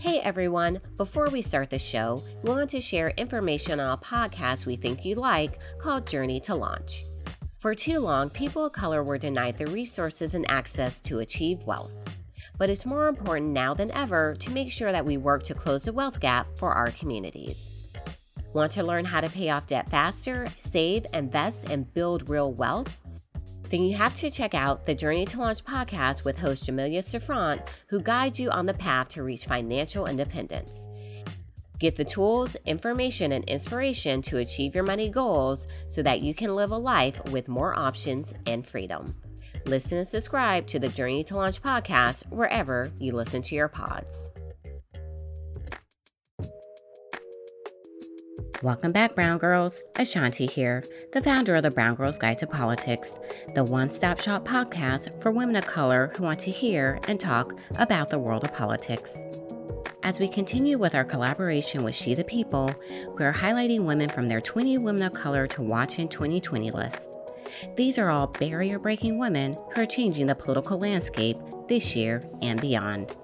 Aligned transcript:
Hey 0.00 0.18
everyone, 0.20 0.80
before 0.96 1.28
we 1.28 1.42
start 1.42 1.68
the 1.68 1.78
show, 1.78 2.22
we 2.42 2.48
want 2.48 2.70
to 2.70 2.80
share 2.80 3.12
information 3.18 3.78
on 3.78 3.98
a 3.98 4.00
podcast 4.00 4.64
we 4.64 4.74
think 4.74 5.04
you'd 5.04 5.18
like 5.18 5.58
called 5.78 6.06
Journey 6.06 6.40
to 6.40 6.54
Launch. 6.54 7.04
For 7.58 7.74
too 7.74 7.98
long, 8.00 8.30
people 8.30 8.64
of 8.64 8.72
color 8.72 9.04
were 9.04 9.18
denied 9.18 9.58
the 9.58 9.66
resources 9.66 10.34
and 10.34 10.50
access 10.50 11.00
to 11.00 11.18
achieve 11.18 11.58
wealth. 11.66 11.92
But 12.56 12.70
it's 12.70 12.86
more 12.86 13.08
important 13.08 13.50
now 13.50 13.74
than 13.74 13.90
ever 13.90 14.34
to 14.36 14.50
make 14.52 14.72
sure 14.72 14.90
that 14.90 15.04
we 15.04 15.18
work 15.18 15.42
to 15.42 15.54
close 15.54 15.82
the 15.82 15.92
wealth 15.92 16.18
gap 16.18 16.46
for 16.56 16.72
our 16.72 16.92
communities. 16.92 17.94
Want 18.54 18.72
to 18.72 18.82
learn 18.82 19.04
how 19.04 19.20
to 19.20 19.28
pay 19.28 19.50
off 19.50 19.66
debt 19.66 19.90
faster, 19.90 20.46
save, 20.58 21.04
invest, 21.12 21.68
and 21.68 21.92
build 21.92 22.30
real 22.30 22.54
wealth? 22.54 22.98
Then 23.70 23.82
you 23.82 23.96
have 23.96 24.16
to 24.16 24.30
check 24.30 24.52
out 24.52 24.84
the 24.84 24.96
Journey 24.96 25.24
to 25.26 25.38
Launch 25.38 25.64
podcast 25.64 26.24
with 26.24 26.38
host 26.38 26.64
Jamila 26.64 27.00
Souffrant, 27.02 27.62
who 27.86 28.00
guides 28.00 28.40
you 28.40 28.50
on 28.50 28.66
the 28.66 28.74
path 28.74 29.10
to 29.10 29.22
reach 29.22 29.46
financial 29.46 30.06
independence. 30.06 30.88
Get 31.78 31.96
the 31.96 32.04
tools, 32.04 32.56
information, 32.66 33.32
and 33.32 33.44
inspiration 33.44 34.22
to 34.22 34.38
achieve 34.38 34.74
your 34.74 34.84
money 34.84 35.08
goals 35.08 35.68
so 35.88 36.02
that 36.02 36.20
you 36.20 36.34
can 36.34 36.56
live 36.56 36.72
a 36.72 36.76
life 36.76 37.18
with 37.30 37.48
more 37.48 37.78
options 37.78 38.34
and 38.46 38.66
freedom. 38.66 39.14
Listen 39.66 39.98
and 39.98 40.08
subscribe 40.08 40.66
to 40.66 40.78
the 40.78 40.88
Journey 40.88 41.22
to 41.24 41.36
Launch 41.36 41.62
podcast 41.62 42.28
wherever 42.28 42.90
you 42.98 43.12
listen 43.12 43.40
to 43.42 43.54
your 43.54 43.68
pods. 43.68 44.30
Welcome 48.62 48.92
back, 48.92 49.14
Brown 49.14 49.38
Girls. 49.38 49.82
A'shanti 49.94 50.48
here, 50.48 50.84
the 51.12 51.22
founder 51.22 51.56
of 51.56 51.62
the 51.62 51.70
Brown 51.70 51.94
Girls 51.94 52.18
Guide 52.18 52.38
to 52.40 52.46
Politics, 52.46 53.18
the 53.54 53.64
one 53.64 53.88
stop 53.88 54.20
shop 54.20 54.46
podcast 54.46 55.18
for 55.22 55.30
women 55.30 55.56
of 55.56 55.66
color 55.66 56.12
who 56.14 56.24
want 56.24 56.40
to 56.40 56.50
hear 56.50 57.00
and 57.08 57.18
talk 57.18 57.54
about 57.78 58.10
the 58.10 58.18
world 58.18 58.44
of 58.44 58.52
politics. 58.52 59.22
As 60.02 60.18
we 60.18 60.28
continue 60.28 60.76
with 60.76 60.94
our 60.94 61.06
collaboration 61.06 61.82
with 61.82 61.94
She 61.94 62.12
the 62.14 62.22
People, 62.22 62.70
we 63.16 63.24
are 63.24 63.32
highlighting 63.32 63.84
women 63.84 64.10
from 64.10 64.28
their 64.28 64.42
20 64.42 64.76
Women 64.76 65.04
of 65.04 65.14
Color 65.14 65.46
to 65.46 65.62
Watch 65.62 65.98
in 65.98 66.08
2020 66.08 66.70
list. 66.70 67.08
These 67.76 67.98
are 67.98 68.10
all 68.10 68.26
barrier 68.26 68.78
breaking 68.78 69.16
women 69.16 69.56
who 69.74 69.80
are 69.80 69.86
changing 69.86 70.26
the 70.26 70.34
political 70.34 70.78
landscape 70.78 71.38
this 71.66 71.96
year 71.96 72.22
and 72.42 72.60
beyond. 72.60 73.16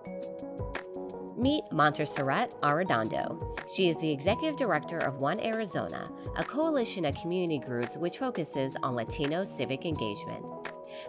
Meet 1.38 1.64
Montserrat 1.70 2.58
Arredondo. 2.62 3.58
She 3.74 3.90
is 3.90 4.00
the 4.00 4.10
executive 4.10 4.56
director 4.56 4.96
of 4.98 5.18
One 5.18 5.38
Arizona, 5.40 6.10
a 6.36 6.42
coalition 6.42 7.04
of 7.04 7.14
community 7.16 7.58
groups 7.58 7.98
which 7.98 8.16
focuses 8.16 8.74
on 8.82 8.94
Latino 8.94 9.44
civic 9.44 9.84
engagement. 9.84 10.44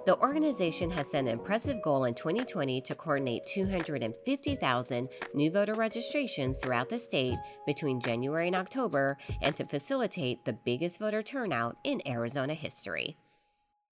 The 0.06 0.20
organization 0.20 0.92
has 0.92 1.12
set 1.12 1.22
an 1.22 1.30
impressive 1.30 1.82
goal 1.82 2.04
in 2.04 2.14
2020 2.14 2.82
to 2.82 2.96
coordinate 2.96 3.46
250,000 3.48 5.10
new 5.34 5.50
voter 5.50 5.76
registrations 5.76 6.60
throughout 6.60 6.90
the 6.90 7.00
state 7.00 7.38
between 7.66 8.02
January 8.02 8.48
and 8.48 8.56
October 8.56 9.18
and 9.42 9.56
to 9.56 9.64
facilitate 9.64 10.44
the 10.44 10.54
biggest 10.54 11.00
voter 11.00 11.24
turnout 11.24 11.78
in 11.86 12.02
Arizona 12.06 12.54
history. 12.54 13.18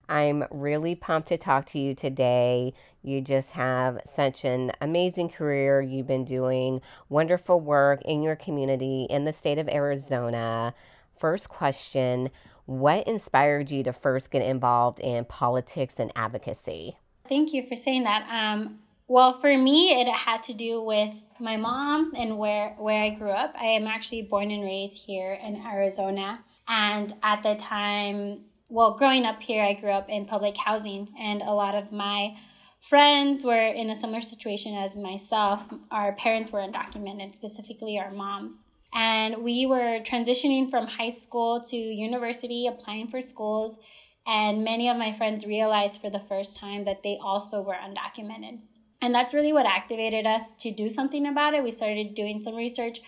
I'm 0.09 0.45
really 0.52 0.95
pumped 0.95 1.30
to 1.30 1.38
talk 1.38 1.66
to 1.67 1.80
you 1.80 1.94
today. 1.94 2.73
You 3.02 3.22
just 3.22 3.52
have 3.52 4.00
such 4.06 4.45
an 4.45 4.72
amazing 4.81 5.30
career. 5.30 5.81
You've 5.81 6.08
been 6.08 6.25
doing 6.25 6.81
wonderful 7.09 7.59
work 7.59 8.02
in 8.03 8.22
your 8.22 8.36
community 8.36 9.08
in 9.09 9.25
the 9.25 9.34
state 9.34 9.58
of 9.58 9.70
Arizona. 9.70 10.73
First 11.17 11.50
question 11.50 12.30
What 12.66 13.08
inspired 13.08 13.72
you 13.72 13.84
to 13.84 13.94
first 13.94 14.31
get 14.31 14.42
involved 14.42 15.00
in 15.00 15.25
politics 15.25 16.00
and 16.00 16.12
advocacy? 16.16 16.97
Thank 17.28 17.53
you 17.53 17.66
for 17.67 17.75
saying 17.75 18.03
that. 18.03 18.28
Um, 18.30 18.80
well, 19.08 19.34
for 19.34 19.56
me, 19.56 20.02
it 20.02 20.08
had 20.08 20.42
to 20.44 20.53
do 20.53 20.81
with 20.81 21.14
my 21.40 21.58
mom 21.58 22.14
and 22.17 22.38
where, 22.40 22.75
where 22.80 23.03
I 23.03 23.12
grew 23.12 23.30
up. 23.30 23.53
I 23.59 23.66
am 23.66 23.86
actually 23.86 24.23
born 24.23 24.50
and 24.50 24.64
raised 24.64 25.06
here 25.06 25.34
in 25.34 25.58
Arizona. 25.58 26.44
And 26.67 27.14
at 27.22 27.44
the 27.44 27.56
time, 27.56 28.46
well, 28.70 28.96
growing 28.98 29.26
up 29.26 29.42
here, 29.42 29.64
I 29.64 29.74
grew 29.74 29.92
up 29.92 30.09
in 30.09 30.26
public 30.26 30.58
housing, 30.58 31.09
and 31.20 31.42
a 31.42 31.52
lot 31.52 31.76
of 31.76 31.92
my 31.92 32.36
friends 32.81 33.44
were 33.44 33.68
in 33.68 33.90
a 33.90 33.96
similar 33.96 34.22
situation 34.22 34.76
as 34.76 34.96
myself. 34.96 35.64
Our 35.92 36.14
parents 36.14 36.52
were 36.52 36.59
undocumented, 36.59 37.34
specifically 37.34 37.98
our 37.98 38.12
moms. 38.12 38.66
And 38.94 39.44
we 39.44 39.66
were 39.66 40.00
transitioning 40.00 40.70
from 40.70 40.88
high 40.88 41.09
school 41.09 41.62
to 41.70 41.76
university, 41.76 42.68
applying 42.68 43.08
for 43.08 43.22
schools. 43.22 43.78
And 44.26 44.64
many 44.64 44.90
of 44.90 44.97
my 44.97 45.12
friends 45.12 45.46
realized 45.46 46.02
for 46.02 46.09
the 46.09 46.20
first 46.20 46.58
time 46.58 46.86
that 46.86 47.03
they 47.03 47.18
also 47.22 47.62
were 47.62 47.76
undocumented. 47.76 48.59
And 49.02 49.14
that's 49.14 49.34
really 49.34 49.53
what 49.53 49.66
activated 49.66 50.26
us 50.26 50.42
to 50.59 50.72
do 50.72 50.90
something 50.90 51.28
about 51.28 51.53
it. 51.53 51.64
We 51.64 51.72
started 51.72 52.16
doing 52.16 52.42
some 52.42 52.56
research 52.56 53.02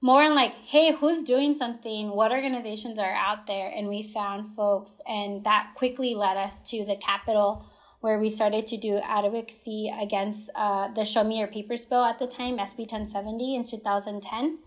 more 0.00 0.22
on 0.22 0.34
like, 0.34 0.54
hey, 0.66 0.92
who's 0.92 1.22
doing 1.22 1.54
something? 1.54 2.10
What 2.10 2.32
organizations 2.32 2.98
are 2.98 3.12
out 3.12 3.46
there? 3.46 3.70
And 3.74 3.88
we 3.88 4.02
found 4.02 4.56
folks, 4.56 5.00
and 5.06 5.44
that 5.44 5.72
quickly 5.74 6.14
led 6.14 6.36
us 6.36 6.62
to 6.70 6.84
the 6.86 6.96
Capitol, 6.96 7.66
where 8.00 8.18
we 8.18 8.30
started 8.30 8.66
to 8.68 8.78
do 8.78 8.96
advocacy 8.96 9.92
against 10.00 10.48
uh, 10.54 10.88
the 10.94 11.04
Show 11.04 11.22
Me 11.22 11.38
Your 11.38 11.48
Papers 11.48 11.84
bill 11.84 12.02
at 12.02 12.18
the 12.18 12.26
time, 12.26 12.56
SB 12.56 12.78
1070 12.78 13.56
in 13.56 13.64
2010. 13.64 14.58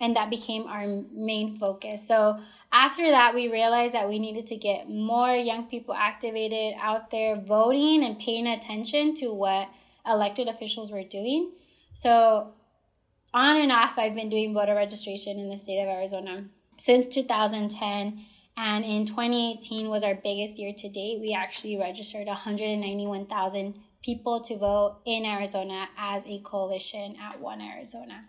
And 0.00 0.16
that 0.16 0.30
became 0.30 0.64
our 0.64 1.04
main 1.12 1.58
focus. 1.58 2.08
So 2.08 2.40
after 2.72 3.04
that, 3.04 3.36
we 3.36 3.46
realized 3.46 3.94
that 3.94 4.08
we 4.08 4.18
needed 4.18 4.48
to 4.48 4.56
get 4.56 4.88
more 4.88 5.36
young 5.36 5.68
people 5.68 5.94
activated 5.94 6.74
out 6.80 7.10
there 7.10 7.36
voting 7.36 8.02
and 8.02 8.18
paying 8.18 8.48
attention 8.48 9.14
to 9.16 9.32
what 9.32 9.68
elected 10.04 10.48
officials 10.48 10.90
were 10.90 11.04
doing. 11.04 11.52
So 11.94 12.54
on 13.34 13.56
and 13.56 13.72
off, 13.72 13.98
I've 13.98 14.14
been 14.14 14.28
doing 14.28 14.54
voter 14.54 14.74
registration 14.74 15.38
in 15.38 15.48
the 15.48 15.58
state 15.58 15.82
of 15.82 15.88
Arizona 15.88 16.44
since 16.78 17.06
2010. 17.08 18.24
And 18.56 18.84
in 18.84 19.06
2018 19.06 19.88
was 19.88 20.02
our 20.02 20.14
biggest 20.14 20.58
year 20.58 20.74
to 20.76 20.88
date. 20.88 21.20
We 21.20 21.32
actually 21.32 21.78
registered 21.78 22.26
191,000 22.26 23.74
people 24.02 24.40
to 24.40 24.58
vote 24.58 24.98
in 25.06 25.24
Arizona 25.24 25.88
as 25.96 26.24
a 26.26 26.40
coalition 26.40 27.16
at 27.20 27.40
One 27.40 27.62
Arizona. 27.62 28.24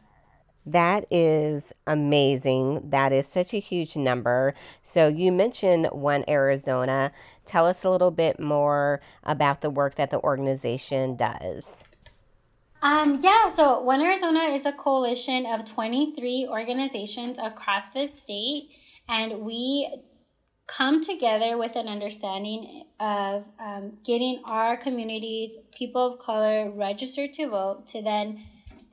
That 0.65 1.05
is 1.11 1.73
amazing. 1.85 2.89
That 2.89 3.11
is 3.11 3.27
such 3.27 3.53
a 3.53 3.59
huge 3.59 3.97
number. 3.97 4.53
So, 4.81 5.07
you 5.07 5.33
mentioned 5.33 5.87
One 5.91 6.23
Arizona. 6.29 7.11
Tell 7.45 7.67
us 7.67 7.83
a 7.83 7.89
little 7.89 8.11
bit 8.11 8.39
more 8.39 9.01
about 9.23 9.59
the 9.59 9.69
work 9.69 9.95
that 9.95 10.09
the 10.09 10.21
organization 10.21 11.17
does. 11.17 11.83
Um, 12.83 13.17
yeah, 13.21 13.49
so 13.49 13.79
One 13.79 14.01
Arizona 14.01 14.41
is 14.41 14.65
a 14.65 14.73
coalition 14.73 15.45
of 15.45 15.63
23 15.63 16.49
organizations 16.49 17.39
across 17.39 17.87
the 17.91 18.07
state, 18.07 18.71
and 19.07 19.39
we 19.39 20.01
come 20.67 20.99
together 20.99 21.57
with 21.57 21.77
an 21.77 21.87
understanding 21.87 22.83
of 22.99 23.45
um, 23.57 23.93
getting 24.03 24.41
our 24.43 24.75
communities, 24.75 25.55
people 25.71 26.05
of 26.05 26.19
color, 26.19 26.71
registered 26.71 27.31
to 27.33 27.47
vote 27.47 27.87
to 27.87 28.01
then 28.01 28.43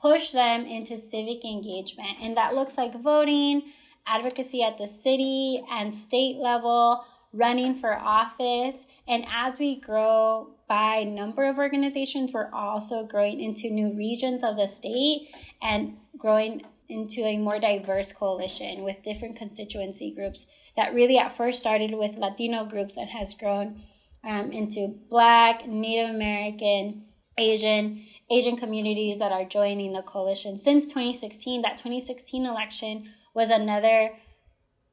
push 0.00 0.30
them 0.30 0.66
into 0.66 0.96
civic 0.96 1.44
engagement. 1.44 2.16
And 2.22 2.36
that 2.36 2.54
looks 2.54 2.78
like 2.78 2.94
voting, 2.94 3.72
advocacy 4.06 4.62
at 4.62 4.78
the 4.78 4.86
city 4.86 5.64
and 5.68 5.92
state 5.92 6.36
level, 6.36 7.04
running 7.32 7.74
for 7.74 7.94
office. 7.94 8.86
And 9.08 9.24
as 9.34 9.58
we 9.58 9.80
grow 9.80 10.50
by 10.70 11.02
number 11.02 11.42
of 11.48 11.58
organizations, 11.58 12.32
we're 12.32 12.48
also 12.52 13.02
growing 13.02 13.40
into 13.40 13.68
new 13.68 13.92
regions 13.92 14.44
of 14.44 14.56
the 14.56 14.68
state 14.68 15.28
and 15.60 15.96
growing 16.16 16.62
into 16.88 17.24
a 17.24 17.36
more 17.38 17.58
diverse 17.58 18.12
coalition 18.12 18.84
with 18.84 19.02
different 19.02 19.34
constituency 19.34 20.14
groups 20.14 20.46
that 20.76 20.94
really 20.94 21.18
at 21.18 21.36
first 21.36 21.58
started 21.58 21.92
with 21.94 22.18
Latino 22.18 22.64
groups 22.64 22.96
and 22.96 23.10
has 23.10 23.34
grown 23.34 23.82
um, 24.22 24.52
into 24.52 24.94
Black, 25.08 25.66
Native 25.66 26.14
American, 26.14 27.02
Asian, 27.36 28.06
Asian 28.30 28.56
communities 28.56 29.18
that 29.18 29.32
are 29.32 29.44
joining 29.44 29.92
the 29.92 30.02
coalition. 30.02 30.56
Since 30.56 30.84
2016, 30.84 31.62
that 31.62 31.78
2016 31.78 32.46
election 32.46 33.08
was 33.34 33.50
another 33.50 34.12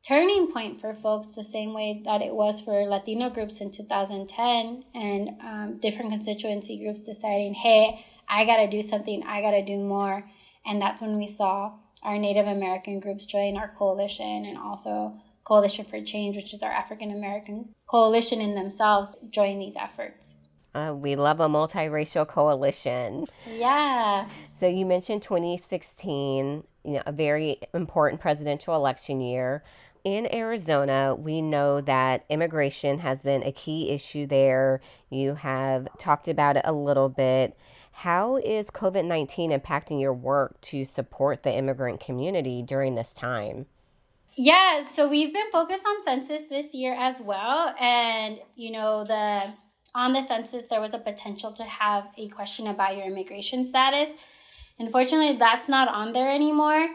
turning 0.06 0.52
point 0.52 0.80
for 0.80 0.94
folks 0.94 1.34
the 1.34 1.44
same 1.44 1.74
way 1.74 2.02
that 2.06 2.22
it 2.22 2.34
was 2.34 2.62
for 2.62 2.86
Latino 2.86 3.30
groups 3.30 3.62
in 3.62 3.72
2010 3.72 4.84
and 4.94 5.30
um, 5.42 5.78
different 5.80 6.12
constituency 6.12 6.78
groups 6.84 7.06
deciding, 7.06 7.54
hey, 7.54 8.06
I 8.30 8.46
got 8.46 8.58
to 8.58 8.68
do 8.68 8.82
something, 8.82 9.24
I 9.24 9.42
got 9.42 9.52
to 9.52 9.64
do 9.64 9.78
more. 9.78 10.30
And 10.66 10.82
that's 10.82 11.02
when 11.02 11.18
we 11.18 11.28
saw 11.28 11.74
our 12.04 12.18
Native 12.18 12.48
American 12.48 13.00
groups 13.00 13.26
join 13.26 13.58
our 13.58 13.74
coalition 13.78 14.46
and 14.46 14.58
also 14.58 15.18
Coalition 15.44 15.86
for 15.86 16.02
Change, 16.02 16.36
which 16.36 16.54
is 16.54 16.62
our 16.62 16.72
African 16.72 17.12
American 17.12 17.70
coalition 17.86 18.42
in 18.42 18.54
themselves, 18.54 19.16
join 19.30 19.60
these 19.60 19.78
efforts. 19.78 20.38
Uh, 20.76 20.94
we 20.94 21.16
love 21.16 21.40
a 21.40 21.48
multiracial 21.48 22.28
coalition. 22.28 23.26
Yeah. 23.50 24.28
So 24.60 24.68
you 24.68 24.86
mentioned 24.86 25.22
2016, 25.22 26.64
you 26.84 26.92
know, 26.92 27.04
a 27.06 27.12
very 27.12 27.60
important 27.74 28.22
presidential 28.22 28.76
election 28.76 29.22
year 29.22 29.64
in 30.08 30.34
Arizona, 30.34 31.14
we 31.16 31.42
know 31.42 31.82
that 31.82 32.24
immigration 32.30 33.00
has 33.00 33.22
been 33.22 33.44
a 33.44 33.52
key 33.52 33.90
issue 33.90 34.26
there. 34.26 34.80
You 35.10 35.36
have 35.36 35.90
talked 35.98 36.30
about 36.30 36.56
it 36.56 36.62
a 36.64 36.72
little 36.72 37.10
bit. 37.10 37.58
How 37.92 38.38
is 38.38 38.70
COVID 38.70 39.04
19 39.04 39.52
impacting 39.52 40.00
your 40.00 40.14
work 40.14 40.62
to 40.62 40.86
support 40.86 41.44
the 41.44 41.54
immigrant 41.54 42.00
community 42.00 42.62
during 42.62 42.96
this 42.96 43.12
time? 43.12 43.66
Yeah, 44.38 44.88
so 44.88 45.10
we've 45.10 45.34
been 45.34 45.52
focused 45.52 45.86
on 45.86 46.02
census 46.06 46.48
this 46.48 46.74
year 46.74 46.96
as 46.98 47.20
well. 47.20 47.76
And, 47.78 48.40
you 48.56 48.72
know, 48.72 49.04
the 49.04 49.54
on 49.94 50.14
the 50.14 50.22
census, 50.22 50.68
there 50.68 50.80
was 50.80 50.94
a 50.94 51.00
potential 51.00 51.52
to 51.52 51.66
have 51.66 52.08
a 52.18 52.30
question 52.30 52.68
about 52.68 52.96
your 52.96 53.08
immigration 53.08 53.66
status. 53.66 54.12
Unfortunately, 54.80 55.38
that's 55.38 55.68
not 55.68 55.88
on 55.88 56.14
there 56.14 56.30
anymore. 56.30 56.88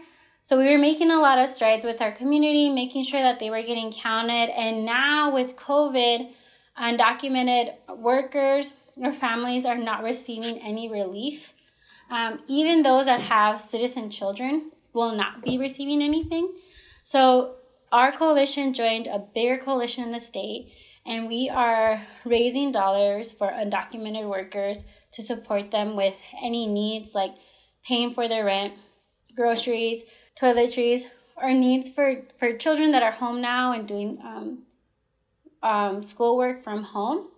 So 0.43 0.59
we 0.59 0.69
were 0.69 0.79
making 0.79 1.11
a 1.11 1.21
lot 1.21 1.39
of 1.39 1.49
strides 1.49 1.85
with 1.85 2.01
our 2.01 2.13
community, 2.13 2.69
making 2.69 3.05
sure 3.05 3.23
that 3.23 3.39
they 3.39 3.51
were 3.51 3.63
getting 3.63 3.93
counted. 3.93 4.51
And 4.51 4.85
now 4.85 5.33
with 5.33 5.57
COVID, 5.57 6.33
undocumented 6.81 7.75
workers 7.97 8.75
or 8.97 9.13
families 9.13 9.65
are 9.65 9.79
not 9.79 10.03
receiving 10.03 10.59
any 10.59 10.91
relief. 10.91 11.55
Um, 12.11 12.41
even 12.49 12.83
those 12.83 13.07
that 13.07 13.21
have 13.21 13.61
citizen 13.61 14.11
children 14.11 14.73
will 14.93 15.15
not 15.15 15.43
be 15.43 15.59
receiving 15.59 16.03
anything. 16.03 16.53
So 17.05 17.57
our 17.91 18.13
coalition 18.13 18.73
joined 18.73 19.07
a 19.07 19.19
bigger 19.19 19.59
coalition 19.59 20.05
in 20.05 20.11
the 20.11 20.21
state, 20.21 20.73
and 21.07 21.29
we 21.29 21.49
are 21.49 22.07
raising 22.25 22.73
dollars 22.73 23.33
for 23.33 23.51
undocumented 23.51 24.29
workers 24.29 24.85
to 25.13 25.23
support 25.23 25.71
them 25.71 25.95
with 25.95 26.21
any 26.43 26.67
needs 26.67 27.15
like 27.15 27.35
paying 27.85 28.13
for 28.13 28.29
their 28.29 28.45
rent, 28.45 28.75
groceries, 29.35 30.05
toiletries, 30.41 31.03
or 31.37 31.53
needs 31.53 31.91
for, 31.91 32.23
for 32.37 32.53
children 32.53 32.93
that 32.93 33.03
are 33.03 33.13
home 33.13 33.41
now 33.41 33.73
and 33.73 33.87
doing 33.87 34.19
um, 34.23 34.63
um, 35.63 36.03
schoolwork 36.03 36.63
from 36.63 36.83
home. 36.83 37.29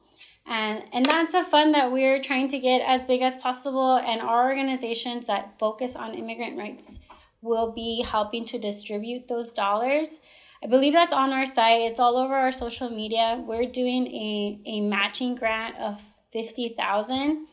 And, 0.46 0.82
and 0.92 1.06
that's 1.06 1.32
a 1.32 1.42
fund 1.42 1.74
that 1.74 1.90
we're 1.90 2.20
trying 2.22 2.48
to 2.48 2.58
get 2.58 2.82
as 2.86 3.04
big 3.04 3.22
as 3.22 3.36
possible. 3.36 3.96
And 3.96 4.20
our 4.20 4.46
organizations 4.48 5.26
that 5.26 5.58
focus 5.58 5.96
on 5.96 6.14
immigrant 6.14 6.58
rights 6.58 6.98
will 7.40 7.72
be 7.72 8.02
helping 8.02 8.44
to 8.46 8.58
distribute 8.58 9.28
those 9.28 9.54
dollars. 9.54 10.20
I 10.62 10.66
believe 10.66 10.92
that's 10.92 11.12
on 11.12 11.32
our 11.32 11.46
site. 11.46 11.82
It's 11.82 12.00
all 12.00 12.16
over 12.16 12.34
our 12.34 12.52
social 12.52 12.90
media. 12.90 13.42
We're 13.46 13.66
doing 13.66 14.06
a, 14.06 14.60
a 14.66 14.80
matching 14.80 15.34
grant 15.34 15.76
of 15.78 16.02
50,000 16.32 17.46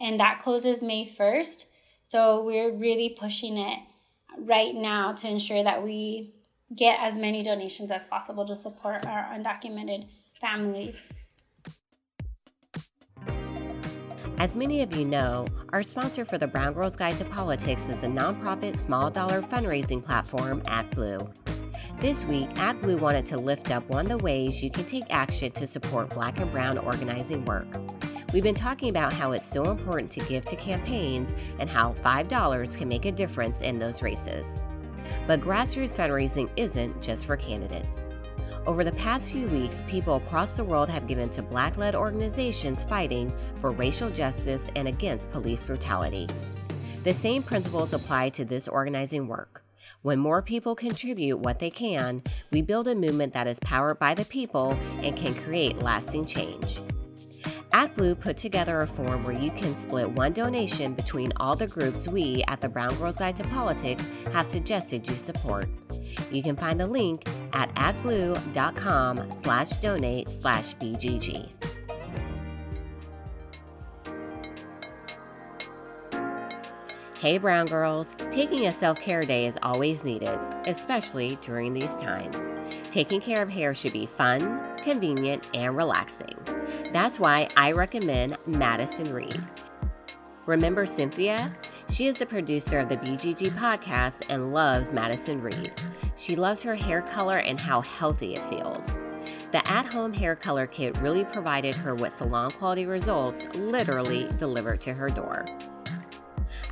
and 0.00 0.20
that 0.20 0.40
closes 0.40 0.82
May 0.82 1.06
1st. 1.06 1.66
So 2.04 2.44
we're 2.44 2.70
really 2.70 3.08
pushing 3.08 3.56
it 3.56 3.78
right 4.38 4.74
now 4.74 5.12
to 5.14 5.28
ensure 5.28 5.64
that 5.64 5.82
we 5.82 6.34
get 6.74 7.00
as 7.00 7.16
many 7.16 7.42
donations 7.42 7.90
as 7.90 8.06
possible 8.06 8.44
to 8.44 8.54
support 8.54 9.06
our 9.06 9.24
undocumented 9.34 10.06
families. 10.40 11.08
As 14.38 14.54
many 14.54 14.82
of 14.82 14.94
you 14.94 15.06
know, 15.06 15.46
our 15.72 15.82
sponsor 15.82 16.26
for 16.26 16.36
the 16.36 16.46
Brown 16.46 16.74
Girls 16.74 16.96
Guide 16.96 17.16
to 17.16 17.24
Politics 17.24 17.88
is 17.88 17.96
the 17.96 18.06
nonprofit 18.06 18.76
small 18.76 19.10
dollar 19.10 19.40
fundraising 19.40 20.04
platform 20.04 20.60
ActBlue. 20.62 21.34
This 22.00 22.26
week, 22.26 22.50
ActBlue 22.54 23.00
wanted 23.00 23.24
to 23.26 23.38
lift 23.38 23.70
up 23.70 23.88
one 23.88 24.10
of 24.10 24.18
the 24.18 24.24
ways 24.24 24.62
you 24.62 24.70
can 24.70 24.84
take 24.84 25.04
action 25.08 25.52
to 25.52 25.66
support 25.66 26.10
black 26.10 26.38
and 26.38 26.50
brown 26.50 26.76
organizing 26.76 27.44
work. 27.46 27.66
We've 28.34 28.42
been 28.42 28.52
talking 28.56 28.88
about 28.88 29.12
how 29.12 29.30
it's 29.30 29.46
so 29.46 29.62
important 29.62 30.10
to 30.10 30.20
give 30.28 30.44
to 30.46 30.56
campaigns 30.56 31.36
and 31.60 31.70
how 31.70 31.92
$5 32.04 32.76
can 32.76 32.88
make 32.88 33.04
a 33.04 33.12
difference 33.12 33.60
in 33.60 33.78
those 33.78 34.02
races. 34.02 34.60
But 35.28 35.40
grassroots 35.40 35.94
fundraising 35.94 36.50
isn't 36.56 37.00
just 37.00 37.26
for 37.26 37.36
candidates. 37.36 38.08
Over 38.66 38.82
the 38.82 38.90
past 38.90 39.30
few 39.30 39.46
weeks, 39.46 39.84
people 39.86 40.16
across 40.16 40.56
the 40.56 40.64
world 40.64 40.88
have 40.88 41.06
given 41.06 41.28
to 41.28 41.42
black 41.42 41.76
led 41.76 41.94
organizations 41.94 42.82
fighting 42.82 43.32
for 43.60 43.70
racial 43.70 44.10
justice 44.10 44.68
and 44.74 44.88
against 44.88 45.30
police 45.30 45.62
brutality. 45.62 46.26
The 47.04 47.14
same 47.14 47.44
principles 47.44 47.92
apply 47.92 48.30
to 48.30 48.44
this 48.44 48.66
organizing 48.66 49.28
work. 49.28 49.62
When 50.02 50.18
more 50.18 50.42
people 50.42 50.74
contribute 50.74 51.38
what 51.38 51.60
they 51.60 51.70
can, 51.70 52.20
we 52.50 52.62
build 52.62 52.88
a 52.88 52.96
movement 52.96 53.32
that 53.34 53.46
is 53.46 53.60
powered 53.60 54.00
by 54.00 54.14
the 54.14 54.24
people 54.24 54.76
and 55.04 55.16
can 55.16 55.34
create 55.34 55.84
lasting 55.84 56.24
change. 56.24 56.80
ActBlue 57.74 58.20
put 58.20 58.36
together 58.36 58.78
a 58.78 58.86
form 58.86 59.24
where 59.24 59.36
you 59.36 59.50
can 59.50 59.74
split 59.74 60.08
one 60.12 60.32
donation 60.32 60.94
between 60.94 61.32
all 61.38 61.56
the 61.56 61.66
groups 61.66 62.06
we 62.06 62.44
at 62.46 62.60
the 62.60 62.68
Brown 62.68 62.94
Girls 62.94 63.16
Guide 63.16 63.34
to 63.34 63.42
Politics 63.48 64.14
have 64.32 64.46
suggested 64.46 65.10
you 65.10 65.16
support. 65.16 65.68
You 66.30 66.40
can 66.40 66.54
find 66.54 66.78
the 66.78 66.86
link 66.86 67.26
at 67.52 67.74
actblue.com 67.74 69.32
slash 69.32 69.70
donate 69.80 70.28
slash 70.28 70.76
BGG. 70.76 71.50
Hey, 77.18 77.38
Brown 77.38 77.66
Girls, 77.66 78.14
taking 78.30 78.68
a 78.68 78.72
self 78.72 79.00
care 79.00 79.22
day 79.22 79.46
is 79.46 79.58
always 79.64 80.04
needed, 80.04 80.38
especially 80.66 81.38
during 81.42 81.74
these 81.74 81.96
times. 81.96 82.36
Taking 82.92 83.20
care 83.20 83.42
of 83.42 83.48
hair 83.48 83.74
should 83.74 83.92
be 83.92 84.06
fun, 84.06 84.73
convenient, 84.84 85.48
and 85.54 85.76
relaxing. 85.76 86.36
That's 86.92 87.18
why 87.18 87.48
I 87.56 87.72
recommend 87.72 88.36
Madison 88.46 89.12
Reed. 89.12 89.42
Remember 90.46 90.86
Cynthia? 90.86 91.56
She 91.90 92.06
is 92.06 92.18
the 92.18 92.26
producer 92.26 92.78
of 92.78 92.88
the 92.88 92.98
BGG 92.98 93.50
podcast 93.52 94.26
and 94.28 94.52
loves 94.52 94.92
Madison 94.92 95.40
Reed. 95.40 95.72
She 96.16 96.36
loves 96.36 96.62
her 96.62 96.74
hair 96.74 97.02
color 97.02 97.38
and 97.38 97.58
how 97.58 97.80
healthy 97.80 98.34
it 98.34 98.48
feels. 98.48 98.86
The 99.52 99.66
at 99.68 99.86
home 99.86 100.12
hair 100.12 100.36
color 100.36 100.66
kit 100.66 100.96
really 100.98 101.24
provided 101.24 101.74
her 101.76 101.94
with 101.94 102.12
salon 102.12 102.50
quality 102.50 102.86
results, 102.86 103.46
literally 103.54 104.28
delivered 104.36 104.80
to 104.82 104.92
her 104.92 105.08
door. 105.08 105.46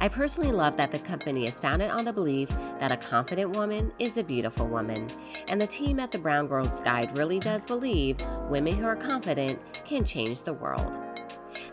I 0.03 0.09
personally 0.09 0.51
love 0.51 0.77
that 0.79 0.91
the 0.91 0.99
company 0.99 1.47
is 1.47 1.61
founded 1.61 1.93
on 1.93 2.05
the 2.05 2.13
belief 2.13 2.49
that 2.81 2.91
a 2.91 2.97
confident 2.97 3.55
woman 3.55 3.93
is 4.01 4.17
a 4.17 4.25
beautiful 4.25 4.67
woman, 4.67 5.07
and 5.47 5.61
the 5.61 5.67
team 5.69 6.01
at 6.01 6.11
the 6.11 6.19
Brown 6.19 6.49
Girls 6.49 6.81
Guide 6.81 7.17
really 7.17 7.39
does 7.39 7.65
believe 7.65 8.17
women 8.51 8.75
who 8.75 8.85
are 8.85 8.97
confident 8.97 9.61
can 9.85 10.05
change 10.05 10.43
the 10.43 10.55
world. 10.55 10.99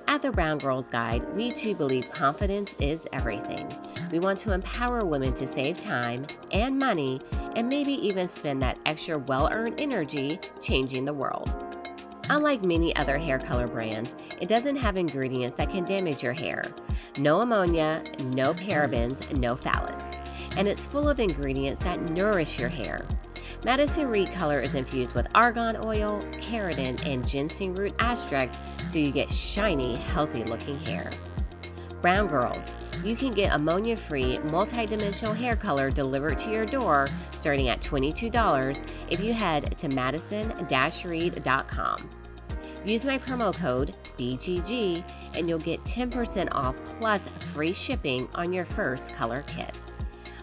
At 0.07 0.21
the 0.21 0.31
Brown 0.31 0.59
Girls 0.59 0.89
Guide, 0.89 1.27
we 1.33 1.49
too 1.49 1.73
believe 1.73 2.11
confidence 2.11 2.75
is 2.79 3.07
everything. 3.13 3.67
We 4.11 4.19
want 4.19 4.37
to 4.41 4.51
empower 4.51 5.03
women 5.03 5.33
to 5.33 5.47
save 5.47 5.81
time 5.81 6.27
and 6.51 6.77
money 6.77 7.21
and 7.55 7.67
maybe 7.67 7.93
even 7.93 8.27
spend 8.27 8.61
that 8.61 8.77
extra 8.85 9.17
well 9.17 9.49
earned 9.51 9.81
energy 9.81 10.39
changing 10.61 11.05
the 11.05 11.13
world. 11.15 11.68
Unlike 12.31 12.63
many 12.63 12.95
other 12.95 13.17
hair 13.17 13.39
color 13.39 13.65
brands, 13.65 14.15
it 14.39 14.47
doesn't 14.47 14.75
have 14.75 14.97
ingredients 14.97 15.57
that 15.57 15.71
can 15.71 15.83
damage 15.83 16.21
your 16.21 16.33
hair. 16.33 16.63
No 17.17 17.41
ammonia, 17.41 18.03
no 18.25 18.53
parabens, 18.53 19.31
no 19.35 19.55
phthalates. 19.55 20.15
And 20.55 20.67
it's 20.67 20.85
full 20.85 21.09
of 21.09 21.19
ingredients 21.19 21.83
that 21.83 22.01
nourish 22.11 22.59
your 22.59 22.69
hair. 22.69 23.03
Madison 23.65 24.07
Reed 24.07 24.31
color 24.31 24.59
is 24.61 24.75
infused 24.75 25.15
with 25.15 25.27
argan 25.33 25.75
oil, 25.77 26.21
keratin, 26.33 27.03
and 27.05 27.27
ginseng 27.27 27.73
root 27.73 27.95
extract 27.99 28.57
so 28.89 28.99
you 28.99 29.11
get 29.11 29.31
shiny, 29.31 29.95
healthy 29.95 30.43
looking 30.43 30.79
hair. 30.81 31.09
Brown 32.01 32.27
Girls, 32.27 32.73
you 33.03 33.15
can 33.15 33.33
get 33.33 33.53
ammonia 33.53 33.97
free, 33.97 34.37
multi-dimensional 34.51 35.33
hair 35.33 35.55
color 35.55 35.89
delivered 35.89 36.37
to 36.39 36.51
your 36.51 36.65
door 36.65 37.07
starting 37.31 37.69
at 37.69 37.81
$22 37.81 38.87
if 39.09 39.19
you 39.19 39.33
head 39.33 39.77
to 39.77 39.89
madison 39.89 40.53
reed.com. 41.05 42.09
Use 42.85 43.05
my 43.05 43.17
promo 43.17 43.53
code 43.53 43.95
BGG 44.17 45.03
and 45.35 45.49
you'll 45.49 45.59
get 45.59 45.83
10% 45.83 46.49
off 46.53 46.75
plus 46.99 47.27
free 47.53 47.73
shipping 47.73 48.27
on 48.35 48.53
your 48.53 48.65
first 48.65 49.15
color 49.15 49.43
kit. 49.47 49.75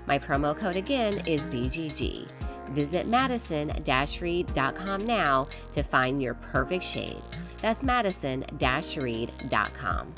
My 0.07 0.19
promo 0.19 0.57
code 0.57 0.77
again 0.77 1.27
is 1.27 1.41
BGG. 1.43 2.29
Visit 2.71 3.07
madison 3.07 3.73
reed.com 4.21 5.07
now 5.07 5.49
to 5.73 5.83
find 5.83 6.23
your 6.23 6.35
perfect 6.35 6.85
shade. 6.85 7.23
That's 7.61 7.83
madison 7.83 8.45
reed.com. 8.61 10.15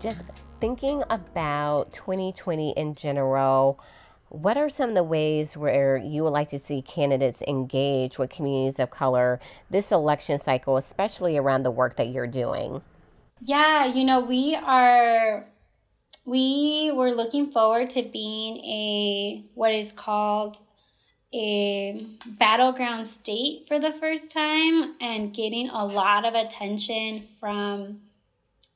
Just 0.00 0.22
thinking 0.60 1.02
about 1.10 1.92
2020 1.92 2.72
in 2.76 2.94
general, 2.94 3.80
what 4.30 4.56
are 4.56 4.68
some 4.68 4.88
of 4.88 4.94
the 4.94 5.02
ways 5.02 5.56
where 5.56 5.96
you 5.96 6.22
would 6.22 6.30
like 6.30 6.48
to 6.50 6.58
see 6.58 6.82
candidates 6.82 7.42
engage 7.42 8.18
with 8.18 8.30
communities 8.30 8.78
of 8.78 8.90
color 8.90 9.40
this 9.70 9.90
election 9.90 10.38
cycle, 10.38 10.76
especially 10.76 11.36
around 11.36 11.64
the 11.64 11.70
work 11.70 11.96
that 11.96 12.10
you're 12.10 12.28
doing? 12.28 12.80
Yeah, 13.42 13.86
you 13.86 14.04
know, 14.04 14.20
we 14.20 14.54
are 14.54 15.44
we 16.24 16.92
were 16.94 17.10
looking 17.10 17.50
forward 17.50 17.90
to 17.90 18.02
being 18.02 18.58
a 18.58 19.44
what 19.54 19.74
is 19.74 19.90
called 19.90 20.58
a 21.34 22.06
battleground 22.26 23.06
state 23.06 23.66
for 23.66 23.78
the 23.78 23.92
first 23.92 24.32
time 24.32 24.94
and 25.00 25.34
getting 25.34 25.68
a 25.70 25.84
lot 25.84 26.24
of 26.24 26.34
attention 26.34 27.22
from 27.38 28.00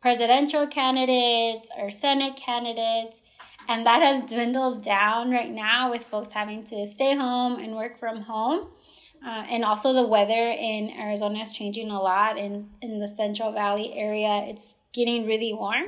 presidential 0.01 0.67
candidates 0.67 1.71
or 1.79 1.91
Senate 1.91 2.37
candidates. 2.37 3.23
And 3.69 3.87
that 3.87 4.03
has 4.03 4.23
dwindled 4.25 4.83
down 4.83 5.31
right 5.31 5.51
now 5.51 5.91
with 5.91 6.05
folks 6.05 6.33
having 6.33 6.63
to 6.65 6.87
stay 6.87 7.17
home 7.17 7.59
and 7.59 7.75
work 7.75 7.99
from 7.99 8.23
home. 8.23 8.69
Uh, 9.25 9.45
and 9.49 9.65
also, 9.65 9.93
the 9.93 10.07
weather 10.07 10.51
in 10.51 10.91
Arizona 10.91 11.41
is 11.41 11.53
changing 11.53 11.91
a 11.91 12.01
lot. 12.01 12.37
In, 12.37 12.69
in 12.83 12.99
the 12.99 13.09
Central 13.09 13.53
Valley 13.53 13.95
area, 13.95 14.45
it's 14.47 14.75
getting 14.93 15.27
really 15.27 15.53
warm. 15.55 15.87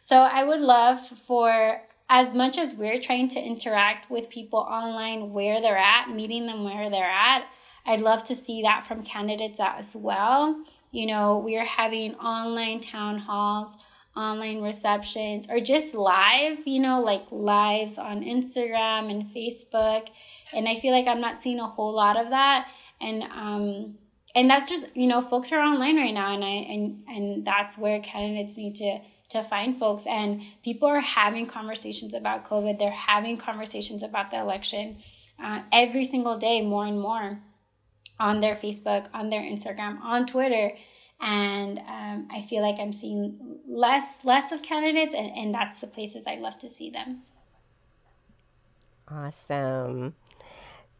So 0.00 0.18
I 0.18 0.44
would 0.44 0.60
love 0.60 1.00
for 1.04 1.80
as 2.08 2.34
much 2.34 2.58
as 2.58 2.74
we're 2.74 2.98
trying 2.98 3.28
to 3.28 3.40
interact 3.40 4.10
with 4.10 4.28
people 4.28 4.60
online 4.60 5.32
where 5.32 5.60
they're 5.60 5.78
at, 5.78 6.10
meeting 6.10 6.46
them 6.46 6.62
where 6.62 6.90
they're 6.90 7.10
at, 7.10 7.46
I'd 7.86 8.00
love 8.00 8.24
to 8.24 8.34
see 8.34 8.62
that 8.62 8.86
from 8.86 9.02
candidates 9.02 9.58
as 9.60 9.96
well. 9.96 10.62
You 10.90 11.06
know, 11.06 11.38
we're 11.38 11.64
having 11.64 12.14
online 12.16 12.80
town 12.80 13.18
halls, 13.18 13.76
online 14.16 14.62
receptions, 14.62 15.48
or 15.50 15.60
just 15.60 15.94
live, 15.94 16.66
you 16.66 16.80
know, 16.80 17.02
like 17.02 17.24
lives 17.30 17.98
on 17.98 18.22
Instagram 18.22 19.10
and 19.10 19.24
Facebook. 19.34 20.08
And 20.52 20.68
I 20.68 20.76
feel 20.76 20.92
like 20.92 21.06
I'm 21.06 21.20
not 21.20 21.40
seeing 21.40 21.58
a 21.58 21.66
whole 21.66 21.94
lot 21.94 22.16
of 22.16 22.30
that. 22.30 22.68
And 23.00 23.22
um 23.24 23.96
and 24.36 24.50
that's 24.50 24.68
just, 24.68 24.86
you 24.96 25.06
know, 25.06 25.20
folks 25.20 25.52
are 25.52 25.60
online 25.60 25.96
right 25.96 26.14
now 26.14 26.34
and 26.34 26.44
I 26.44 26.48
and 26.48 27.04
and 27.08 27.44
that's 27.44 27.76
where 27.78 28.00
candidates 28.00 28.56
need 28.56 28.74
to 28.76 29.00
to 29.34 29.42
find 29.42 29.76
folks 29.76 30.06
and 30.06 30.42
people 30.62 30.88
are 30.88 31.00
having 31.00 31.46
conversations 31.46 32.14
about 32.14 32.44
covid 32.44 32.78
they're 32.78 32.90
having 32.90 33.36
conversations 33.36 34.02
about 34.02 34.30
the 34.30 34.38
election 34.38 34.96
uh, 35.42 35.60
every 35.72 36.04
single 36.04 36.36
day 36.36 36.60
more 36.60 36.86
and 36.86 37.00
more 37.00 37.40
on 38.20 38.40
their 38.40 38.54
facebook 38.54 39.08
on 39.12 39.30
their 39.30 39.42
instagram 39.42 40.00
on 40.02 40.24
twitter 40.26 40.72
and 41.20 41.78
um, 41.80 42.28
i 42.32 42.40
feel 42.42 42.62
like 42.62 42.78
i'm 42.78 42.92
seeing 42.92 43.58
less 43.68 44.24
less 44.24 44.52
of 44.52 44.62
candidates 44.62 45.14
and, 45.14 45.30
and 45.36 45.54
that's 45.54 45.80
the 45.80 45.86
places 45.86 46.26
i'd 46.26 46.40
love 46.40 46.58
to 46.58 46.68
see 46.68 46.90
them 46.90 47.22
awesome 49.08 50.14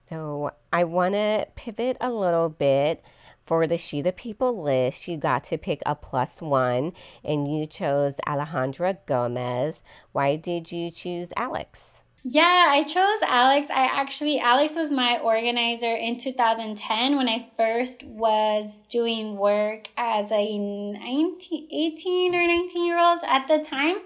so 0.09 0.51
i 0.73 0.85
want 0.85 1.15
to 1.15 1.47
pivot 1.57 1.97
a 2.01 2.11
little 2.11 2.49
bit 2.49 3.03
for 3.45 3.67
the 3.67 3.77
She 3.77 4.01
the 4.01 4.13
People 4.13 4.63
list, 4.63 5.07
you 5.07 5.17
got 5.17 5.45
to 5.45 5.59
pick 5.59 5.83
a 5.85 5.95
plus 5.95 6.41
one 6.41 6.93
and 7.23 7.47
you 7.47 7.67
chose 7.67 8.17
Alejandra 8.27 8.99
Gomez. 9.07 9.83
Why 10.13 10.37
did 10.37 10.73
you 10.73 10.91
choose 10.91 11.29
Alex? 11.37 12.04
Yeah, 12.27 12.69
I 12.71 12.85
chose 12.85 13.21
Alex. 13.23 13.69
I 13.69 13.85
actually, 13.85 14.41
Alex 14.41 14.77
was 14.77 14.91
my 14.91 15.19
organizer 15.19 15.95
in 15.95 16.17
2010 16.17 17.17
when 17.17 17.29
I 17.29 17.51
first 17.59 18.03
was 18.05 18.85
doing 18.89 19.37
work 19.37 19.89
as 19.99 20.33
a 20.33 20.57
19, 20.57 21.69
18 21.71 22.35
or 22.35 22.47
19 22.47 22.87
year 22.87 22.99
old 22.99 23.21
at 23.27 23.47
the 23.47 23.59
time. 23.63 23.99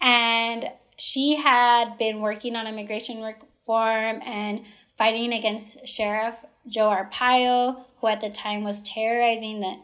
And 0.00 0.70
she 0.98 1.36
had 1.36 1.96
been 1.98 2.20
working 2.20 2.56
on 2.56 2.66
immigration 2.66 3.22
reform 3.22 4.20
and 4.26 4.62
fighting 4.98 5.32
against 5.32 5.86
Sheriff 5.86 6.44
Joe 6.66 6.88
Arpaio, 6.88 7.84
who 7.98 8.08
at 8.08 8.20
the 8.20 8.30
time 8.30 8.64
was 8.64 8.82
terrorizing 8.82 9.60
the 9.60 9.76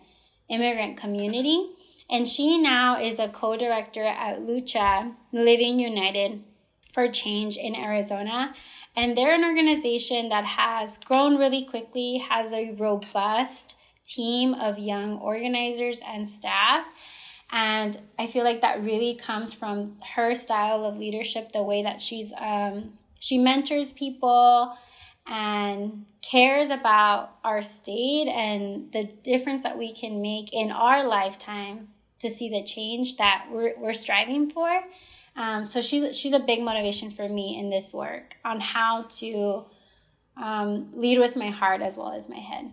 immigrant 0.48 0.96
community. 0.96 1.70
And 2.10 2.26
she 2.26 2.58
now 2.58 3.00
is 3.00 3.20
a 3.20 3.28
co 3.28 3.56
director 3.56 4.04
at 4.04 4.40
Lucha 4.40 5.14
Living 5.30 5.78
United 5.78 6.42
for 6.92 7.08
Change 7.08 7.56
in 7.56 7.74
Arizona. 7.74 8.54
And 8.96 9.16
they're 9.16 9.34
an 9.34 9.44
organization 9.44 10.28
that 10.30 10.44
has 10.44 10.98
grown 10.98 11.36
really 11.36 11.64
quickly, 11.64 12.18
has 12.18 12.52
a 12.52 12.72
robust 12.72 13.76
team 14.04 14.54
of 14.54 14.78
young 14.78 15.18
organizers 15.18 16.00
and 16.06 16.28
staff. 16.28 16.86
And 17.50 17.98
I 18.18 18.26
feel 18.26 18.44
like 18.44 18.60
that 18.60 18.82
really 18.82 19.14
comes 19.14 19.52
from 19.52 19.96
her 20.14 20.34
style 20.34 20.84
of 20.84 20.98
leadership, 20.98 21.52
the 21.52 21.62
way 21.62 21.82
that 21.82 22.00
she's 22.00 22.32
um, 22.38 22.92
she 23.20 23.38
mentors 23.38 23.92
people, 23.92 24.76
and 25.26 26.04
cares 26.22 26.70
about 26.70 27.36
our 27.44 27.62
state 27.62 28.28
and 28.28 28.92
the 28.92 29.04
difference 29.04 29.62
that 29.62 29.78
we 29.78 29.92
can 29.92 30.20
make 30.20 30.52
in 30.52 30.70
our 30.70 31.06
lifetime 31.06 31.88
to 32.20 32.30
see 32.30 32.48
the 32.48 32.62
change 32.62 33.16
that 33.16 33.46
we're, 33.50 33.74
we're 33.78 33.92
striving 33.92 34.50
for. 34.50 34.82
Um, 35.36 35.66
so 35.66 35.80
she's 35.80 36.16
she's 36.16 36.32
a 36.32 36.40
big 36.40 36.62
motivation 36.62 37.10
for 37.10 37.28
me 37.28 37.58
in 37.58 37.70
this 37.70 37.94
work 37.94 38.36
on 38.44 38.58
how 38.58 39.02
to 39.18 39.64
um, 40.36 40.90
lead 40.94 41.18
with 41.18 41.36
my 41.36 41.50
heart 41.50 41.80
as 41.80 41.96
well 41.96 42.12
as 42.12 42.28
my 42.28 42.38
head. 42.38 42.72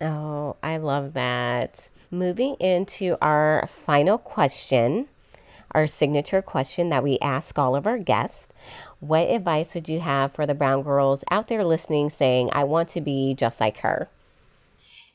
Oh, 0.00 0.56
I 0.62 0.78
love 0.78 1.12
that. 1.12 1.90
Moving 2.10 2.54
into 2.54 3.16
our 3.20 3.68
final 3.68 4.18
question, 4.18 5.08
our 5.72 5.86
signature 5.86 6.42
question 6.42 6.88
that 6.88 7.04
we 7.04 7.18
ask 7.20 7.58
all 7.58 7.76
of 7.76 7.86
our 7.86 7.98
guests. 7.98 8.48
What 8.98 9.28
advice 9.28 9.74
would 9.74 9.88
you 9.88 10.00
have 10.00 10.32
for 10.32 10.46
the 10.46 10.54
brown 10.54 10.82
girls 10.82 11.22
out 11.30 11.48
there 11.48 11.64
listening 11.64 12.10
saying, 12.10 12.50
I 12.52 12.64
want 12.64 12.88
to 12.90 13.00
be 13.00 13.34
just 13.34 13.60
like 13.60 13.78
her? 13.78 14.08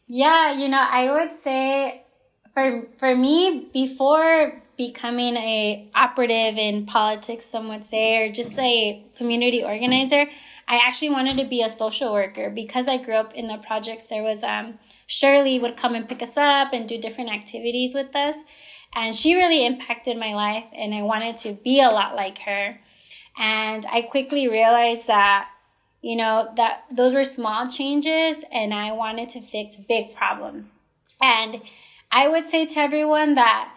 Yeah, 0.07 0.53
you 0.53 0.69
know, 0.69 0.85
I 0.87 1.11
would 1.11 1.41
say 1.41 2.04
for 2.55 2.87
for 2.97 3.15
me 3.15 3.67
before 3.71 4.63
becoming 4.77 5.37
a 5.37 5.87
operative 5.93 6.57
in 6.57 6.85
politics 6.85 7.45
some 7.45 7.67
would 7.67 7.85
say 7.85 8.25
or 8.25 8.31
just 8.31 8.57
a 8.57 9.03
community 9.15 9.63
organizer 9.63 10.25
i 10.67 10.77
actually 10.77 11.09
wanted 11.09 11.37
to 11.37 11.45
be 11.45 11.61
a 11.61 11.69
social 11.69 12.11
worker. 12.11 12.49
Because 12.49 12.87
i 12.87 12.97
grew 12.97 13.15
up 13.15 13.33
in 13.35 13.47
the 13.47 13.57
projects 13.57 14.07
there 14.07 14.23
was 14.23 14.41
um, 14.41 14.79
shirley 15.05 15.59
would 15.59 15.77
come 15.77 15.93
and 15.93 16.09
pick 16.09 16.23
us 16.23 16.35
up 16.37 16.73
and 16.73 16.89
do 16.89 16.97
different 16.97 17.29
activities 17.29 17.93
with 17.93 18.15
us. 18.15 18.37
And 18.97 19.13
she 19.13 19.35
really 19.35 19.65
impacted 19.65 20.17
my 20.17 20.33
life 20.33 20.65
and 20.73 20.95
i 20.95 21.01
wanted 21.01 21.37
to 21.37 21.53
be 21.53 21.81
a 21.81 21.89
lot 21.89 22.15
like 22.15 22.39
her. 22.39 22.79
And 23.37 23.85
I 23.91 24.01
quickly 24.01 24.47
realized 24.47 25.07
that, 25.07 25.49
you 26.01 26.15
know, 26.15 26.53
that 26.55 26.85
those 26.89 27.13
were 27.13 27.25
small 27.25 27.67
changes 27.67 28.45
and 28.49 28.73
I 28.73 28.93
wanted 28.93 29.27
to 29.29 29.41
fix 29.41 29.75
big 29.75 30.15
problems. 30.15 30.79
And 31.21 31.61
I 32.15 32.29
would 32.29 32.45
say 32.45 32.65
to 32.65 32.79
everyone 32.79 33.33
that 33.33 33.73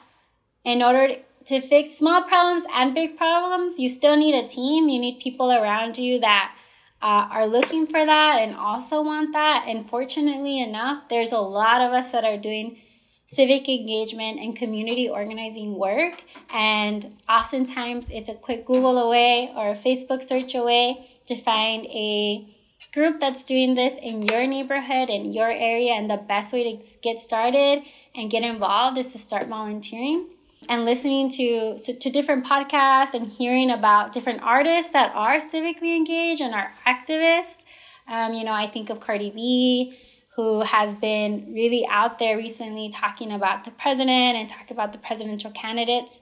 in 0.64 0.80
order 0.80 1.16
to 1.46 1.60
fix 1.60 1.98
small 1.98 2.22
problems 2.22 2.62
and 2.72 2.94
big 2.94 3.16
problems, 3.16 3.80
you 3.80 3.88
still 3.88 4.16
need 4.16 4.36
a 4.36 4.46
team. 4.46 4.88
You 4.88 5.00
need 5.00 5.18
people 5.18 5.50
around 5.50 5.98
you 5.98 6.20
that 6.20 6.54
uh, 7.02 7.26
are 7.32 7.48
looking 7.48 7.84
for 7.84 8.06
that 8.06 8.38
and 8.40 8.54
also 8.54 9.02
want 9.02 9.32
that. 9.32 9.64
And 9.66 9.90
fortunately 9.90 10.60
enough, 10.60 11.08
there's 11.08 11.32
a 11.32 11.40
lot 11.40 11.80
of 11.80 11.92
us 11.92 12.12
that 12.12 12.22
are 12.22 12.36
doing 12.36 12.78
civic 13.26 13.68
engagement 13.68 14.38
and 14.38 14.54
community 14.54 15.08
organizing 15.08 15.74
work. 15.74 16.22
And 16.48 17.16
oftentimes 17.28 18.08
it's 18.08 18.28
a 18.28 18.34
quick 18.34 18.64
Google 18.64 18.98
away 18.98 19.50
or 19.56 19.70
a 19.70 19.76
Facebook 19.76 20.22
search 20.22 20.54
away 20.54 21.08
to 21.26 21.34
find 21.34 21.86
a 21.86 22.46
group 22.92 23.20
that's 23.20 23.44
doing 23.44 23.74
this 23.74 23.96
in 24.00 24.22
your 24.22 24.46
neighborhood, 24.46 25.10
in 25.10 25.32
your 25.32 25.50
area. 25.50 25.92
And 25.92 26.10
the 26.10 26.16
best 26.16 26.52
way 26.52 26.64
to 26.64 26.86
get 27.02 27.18
started 27.18 27.82
and 28.14 28.30
get 28.30 28.42
involved 28.42 28.98
is 28.98 29.12
to 29.12 29.18
start 29.18 29.46
volunteering 29.46 30.28
and 30.68 30.84
listening 30.84 31.28
to 31.28 31.78
to 31.78 32.10
different 32.10 32.44
podcasts 32.44 33.14
and 33.14 33.30
hearing 33.30 33.70
about 33.70 34.12
different 34.12 34.42
artists 34.42 34.92
that 34.92 35.12
are 35.14 35.36
civically 35.36 35.96
engaged 35.96 36.40
and 36.40 36.54
are 36.54 36.72
activists. 36.86 37.64
Um, 38.08 38.32
you 38.32 38.42
know, 38.42 38.52
I 38.52 38.66
think 38.66 38.90
of 38.90 39.00
Cardi 39.00 39.30
B, 39.30 39.96
who 40.34 40.62
has 40.62 40.96
been 40.96 41.52
really 41.52 41.86
out 41.90 42.18
there 42.18 42.36
recently 42.36 42.88
talking 42.88 43.30
about 43.32 43.64
the 43.64 43.70
president 43.70 44.36
and 44.36 44.48
talk 44.48 44.70
about 44.70 44.92
the 44.92 44.98
presidential 44.98 45.50
candidates 45.50 46.20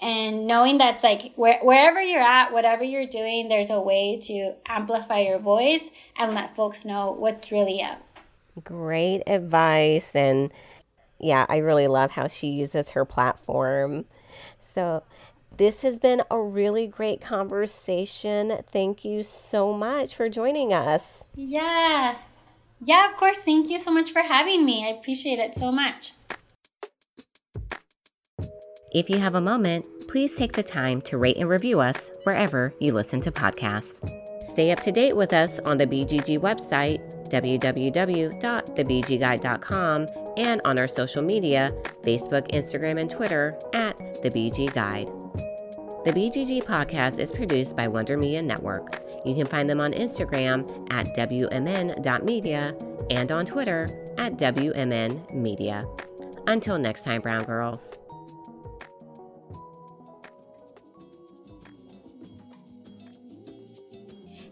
and 0.00 0.46
knowing 0.46 0.78
that's 0.78 1.02
like 1.02 1.32
where, 1.36 1.58
wherever 1.62 2.00
you're 2.00 2.20
at 2.20 2.52
whatever 2.52 2.82
you're 2.82 3.06
doing 3.06 3.48
there's 3.48 3.70
a 3.70 3.80
way 3.80 4.18
to 4.20 4.54
amplify 4.66 5.20
your 5.20 5.38
voice 5.38 5.90
and 6.16 6.34
let 6.34 6.54
folks 6.54 6.84
know 6.84 7.12
what's 7.12 7.52
really 7.52 7.82
up 7.82 8.02
great 8.64 9.22
advice 9.26 10.14
and 10.14 10.50
yeah 11.18 11.44
i 11.48 11.58
really 11.58 11.86
love 11.86 12.12
how 12.12 12.26
she 12.26 12.48
uses 12.48 12.90
her 12.90 13.04
platform 13.04 14.04
so 14.60 15.02
this 15.56 15.82
has 15.82 15.98
been 15.98 16.22
a 16.30 16.40
really 16.40 16.86
great 16.86 17.20
conversation 17.20 18.58
thank 18.72 19.04
you 19.04 19.22
so 19.22 19.72
much 19.72 20.14
for 20.14 20.28
joining 20.28 20.72
us 20.72 21.24
yeah 21.34 22.16
yeah, 22.84 23.10
of 23.10 23.16
course. 23.16 23.38
Thank 23.38 23.70
you 23.70 23.78
so 23.78 23.90
much 23.90 24.12
for 24.12 24.22
having 24.22 24.64
me. 24.64 24.86
I 24.86 24.98
appreciate 24.98 25.38
it 25.38 25.56
so 25.56 25.72
much. 25.72 26.12
If 28.96 29.08
you 29.10 29.18
have 29.18 29.34
a 29.34 29.40
moment, 29.42 29.84
please 30.08 30.34
take 30.34 30.54
the 30.54 30.62
time 30.62 31.02
to 31.02 31.18
rate 31.18 31.36
and 31.36 31.50
review 31.50 31.80
us 31.80 32.10
wherever 32.22 32.72
you 32.80 32.94
listen 32.94 33.20
to 33.20 33.30
podcasts. 33.30 34.00
Stay 34.42 34.72
up 34.72 34.80
to 34.80 34.90
date 34.90 35.14
with 35.14 35.34
us 35.34 35.58
on 35.58 35.76
the 35.76 35.86
BGG 35.86 36.38
website, 36.38 37.02
www.thebgguide.com, 37.28 40.06
and 40.38 40.62
on 40.64 40.78
our 40.78 40.88
social 40.88 41.22
media 41.22 41.74
Facebook, 42.04 42.50
Instagram, 42.52 42.98
and 42.98 43.10
Twitter 43.10 43.58
at 43.74 43.98
The 44.22 44.30
BG 44.30 44.72
Guide. 44.72 45.08
The 46.06 46.12
BGG 46.12 46.64
podcast 46.64 47.18
is 47.18 47.32
produced 47.32 47.76
by 47.76 47.88
Wonder 47.88 48.16
Media 48.16 48.40
Network. 48.40 49.02
You 49.26 49.34
can 49.34 49.46
find 49.46 49.68
them 49.68 49.82
on 49.82 49.92
Instagram 49.92 50.90
at 50.90 51.14
WMN.media 51.14 52.74
and 53.10 53.30
on 53.30 53.44
Twitter 53.44 54.14
at 54.16 54.38
WMN 54.38 55.34
Media. 55.34 55.86
Until 56.46 56.78
next 56.78 57.04
time, 57.04 57.20
Brown 57.20 57.44
Girls. 57.44 57.98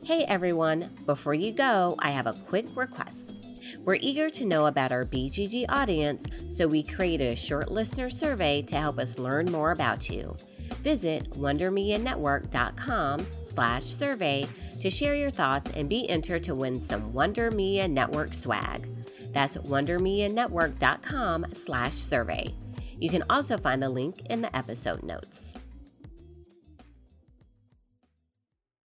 Hey 0.04 0.24
everyone, 0.26 0.90
before 1.06 1.32
you 1.32 1.50
go, 1.50 1.94
I 1.98 2.10
have 2.10 2.26
a 2.26 2.34
quick 2.34 2.66
request. 2.76 3.46
We're 3.86 3.94
eager 3.94 4.28
to 4.28 4.44
know 4.44 4.66
about 4.66 4.92
our 4.92 5.06
BGG 5.06 5.64
audience, 5.70 6.26
so 6.50 6.66
we 6.66 6.82
created 6.82 7.32
a 7.32 7.36
short 7.36 7.72
listener 7.72 8.10
survey 8.10 8.60
to 8.60 8.76
help 8.76 8.98
us 8.98 9.18
learn 9.18 9.50
more 9.50 9.70
about 9.70 10.10
you. 10.10 10.36
Visit 10.82 11.30
WonderMediaNetwork.com 11.30 13.26
slash 13.44 13.84
survey 13.84 14.46
to 14.82 14.90
share 14.90 15.14
your 15.14 15.30
thoughts 15.30 15.70
and 15.70 15.88
be 15.88 16.06
entered 16.10 16.44
to 16.44 16.54
win 16.54 16.78
some 16.80 17.14
Wonder 17.14 17.50
Media 17.50 17.88
Network 17.88 18.34
swag. 18.34 18.86
That's 19.32 19.56
WonderMediaNetwork.com 19.56 21.46
slash 21.54 21.94
survey. 21.94 22.54
You 22.98 23.08
can 23.08 23.24
also 23.30 23.56
find 23.56 23.82
the 23.82 23.88
link 23.88 24.26
in 24.28 24.42
the 24.42 24.54
episode 24.54 25.02
notes. 25.02 25.54